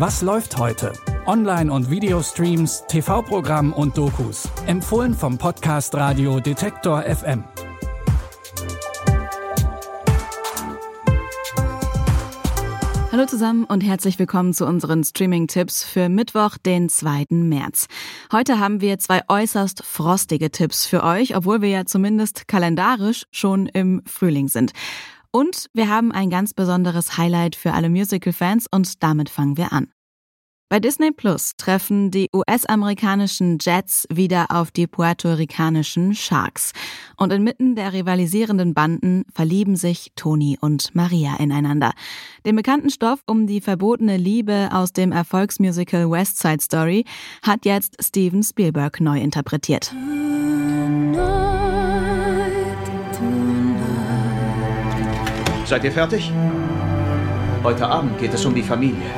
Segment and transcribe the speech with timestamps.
[0.00, 0.94] Was läuft heute?
[1.26, 4.48] Online- und Videostreams, TV-Programm und Dokus.
[4.66, 7.44] Empfohlen vom Podcast Radio Detektor FM.
[13.12, 17.26] Hallo zusammen und herzlich willkommen zu unseren Streaming-Tipps für Mittwoch, den 2.
[17.28, 17.86] März.
[18.32, 23.66] Heute haben wir zwei äußerst frostige Tipps für euch, obwohl wir ja zumindest kalendarisch schon
[23.66, 24.72] im Frühling sind.
[25.32, 29.92] Und wir haben ein ganz besonderes Highlight für alle Musical-Fans und damit fangen wir an.
[30.72, 36.70] Bei Disney Plus treffen die US-amerikanischen Jets wieder auf die puerto-ricanischen Sharks.
[37.16, 41.90] Und inmitten der rivalisierenden Banden verlieben sich Toni und Maria ineinander.
[42.46, 47.04] Den bekannten Stoff um die verbotene Liebe aus dem Erfolgsmusical West Side Story
[47.42, 49.92] hat jetzt Steven Spielberg neu interpretiert.
[55.70, 56.32] Seid ihr fertig?
[57.62, 59.08] Heute Abend geht es um die Familie.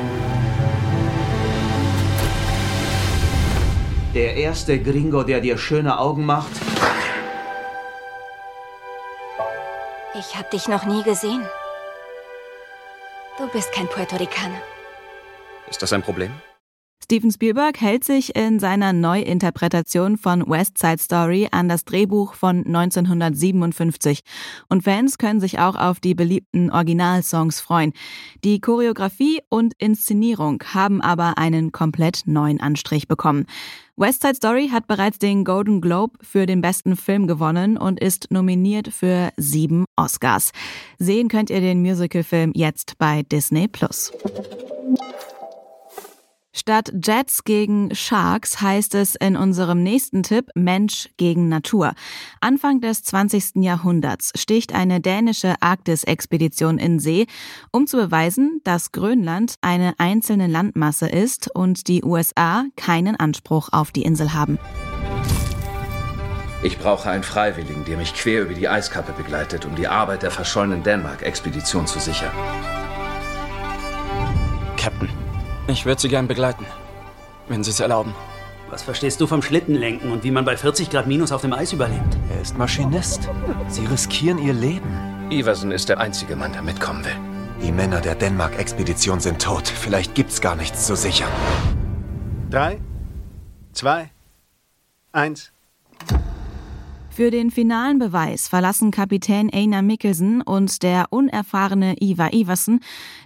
[4.13, 6.51] Der erste Gringo, der dir schöne Augen macht.
[10.13, 11.41] Ich hab dich noch nie gesehen.
[13.39, 14.61] Du bist kein Puerto Ricaner.
[15.67, 16.33] Ist das ein Problem?
[17.03, 22.65] Steven Spielberg hält sich in seiner Neuinterpretation von West Side Story an das Drehbuch von
[22.65, 24.21] 1957
[24.69, 27.91] und Fans können sich auch auf die beliebten Originalsongs freuen.
[28.45, 33.47] Die Choreografie und Inszenierung haben aber einen komplett neuen Anstrich bekommen.
[33.97, 38.31] West Side Story hat bereits den Golden Globe für den besten Film gewonnen und ist
[38.31, 40.51] nominiert für sieben Oscars.
[40.99, 44.13] Sehen könnt ihr den Musicalfilm jetzt bei Disney Plus.
[46.55, 51.93] Statt Jets gegen Sharks heißt es in unserem nächsten Tipp Mensch gegen Natur.
[52.41, 53.55] Anfang des 20.
[53.55, 57.25] Jahrhunderts sticht eine dänische Arktis-Expedition in See,
[57.71, 63.91] um zu beweisen, dass Grönland eine einzelne Landmasse ist und die USA keinen Anspruch auf
[63.91, 64.59] die Insel haben.
[66.61, 70.31] Ich brauche einen Freiwilligen, der mich quer über die Eiskappe begleitet, um die Arbeit der
[70.31, 72.31] verschollenen Dänemark-Expedition zu sichern.
[74.77, 75.22] Captain.
[75.73, 76.67] Ich würde Sie gern begleiten,
[77.47, 78.13] wenn Sie es erlauben.
[78.69, 81.73] Was verstehst du vom Schlittenlenken und wie man bei 40 Grad Minus auf dem Eis
[81.73, 82.15] überlebt?
[82.31, 83.27] Er ist Maschinist.
[83.69, 85.27] Sie riskieren ihr Leben.
[85.31, 87.15] Iversen ist der einzige Mann, der mitkommen will.
[87.63, 89.67] Die Männer der Dänemark-Expedition sind tot.
[89.67, 91.31] Vielleicht gibt's gar nichts zu sichern.
[92.51, 92.79] Drei,
[93.71, 94.11] zwei,
[95.11, 95.52] eins.
[97.15, 102.79] Für den finalen Beweis verlassen Kapitän Einar Mikkelsen und der unerfahrene Ivar Iversen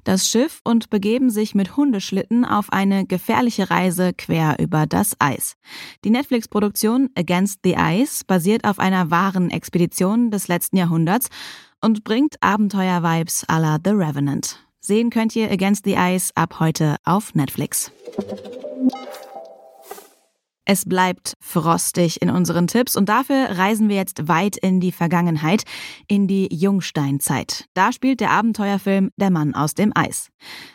[0.04, 5.54] das Schiff und begeben sich mit Hundeschlitten auf eine gefährliche Reise quer über das Eis.
[6.04, 11.30] Die Netflix-Produktion Against the Ice basiert auf einer wahren Expedition des letzten Jahrhunderts
[11.80, 14.60] und bringt Abenteuer-Vibes à la The Revenant.
[14.82, 17.90] Sehen könnt ihr Against the Ice ab heute auf Netflix.
[20.70, 25.64] Es bleibt frostig in unseren Tipps und dafür reisen wir jetzt weit in die Vergangenheit,
[26.10, 27.70] in die Jungsteinzeit.
[27.74, 30.28] Da spielt der Abenteuerfilm Der Mann aus dem Eis.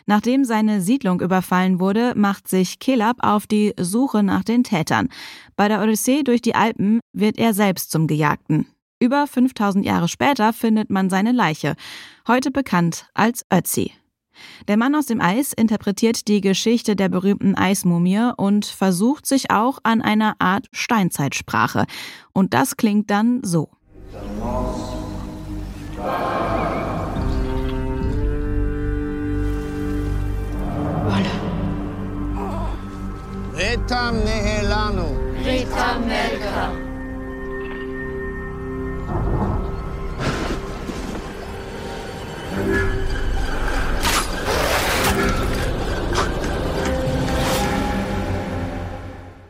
[0.07, 5.09] Nachdem seine Siedlung überfallen wurde, macht sich Kelab auf die Suche nach den Tätern.
[5.55, 8.65] Bei der Odyssee durch die Alpen wird er selbst zum Gejagten.
[8.99, 11.75] Über 5000 Jahre später findet man seine Leiche,
[12.27, 13.91] heute bekannt als Ötzi.
[14.67, 19.79] Der Mann aus dem Eis interpretiert die Geschichte der berühmten Eismumie und versucht sich auch
[19.83, 21.85] an einer Art Steinzeitsprache.
[22.33, 23.69] Und das klingt dann so.
[33.55, 35.05] Retam nehelanu.
[35.45, 36.92] Rita Melka.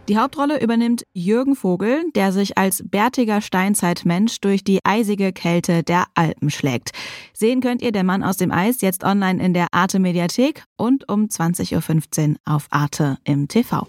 [0.09, 6.07] Die Hauptrolle übernimmt Jürgen Vogel, der sich als bärtiger Steinzeitmensch durch die eisige Kälte der
[6.13, 6.91] Alpen schlägt.
[7.33, 11.07] Sehen könnt ihr Der Mann aus dem Eis jetzt online in der Arte Mediathek und
[11.09, 13.87] um 20.15 Uhr auf Arte im TV.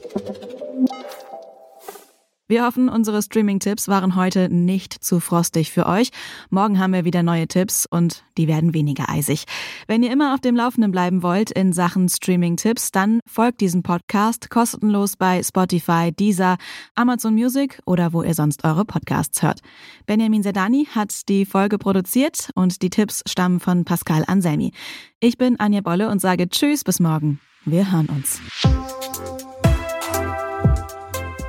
[2.46, 6.11] Wir hoffen, unsere Streaming-Tipps waren heute nicht zu frostig für euch.
[6.50, 9.44] Morgen haben wir wieder neue Tipps und die werden weniger eisig.
[9.87, 14.50] Wenn ihr immer auf dem Laufenden bleiben wollt in Sachen Streaming-Tipps, dann folgt diesem Podcast
[14.50, 16.58] kostenlos bei Spotify, Deezer,
[16.94, 19.61] Amazon Music oder wo ihr sonst eure Podcasts hört.
[20.05, 24.73] Benjamin Sedani hat die Folge produziert und die Tipps stammen von Pascal Anselmi.
[25.19, 27.41] Ich bin Anja Bolle und sage Tschüss, bis morgen.
[27.64, 28.43] Wir hören uns.